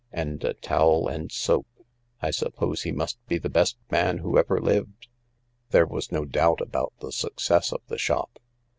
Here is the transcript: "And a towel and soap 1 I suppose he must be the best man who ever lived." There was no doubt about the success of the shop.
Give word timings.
"And 0.11 0.43
a 0.43 0.55
towel 0.55 1.07
and 1.07 1.31
soap 1.31 1.67
1 1.75 1.85
I 2.23 2.31
suppose 2.31 2.81
he 2.81 2.91
must 2.91 3.23
be 3.27 3.37
the 3.37 3.51
best 3.51 3.77
man 3.91 4.17
who 4.17 4.35
ever 4.35 4.59
lived." 4.59 5.09
There 5.69 5.85
was 5.85 6.11
no 6.11 6.25
doubt 6.25 6.59
about 6.59 6.93
the 7.01 7.11
success 7.11 7.71
of 7.71 7.81
the 7.85 7.99
shop. 7.99 8.39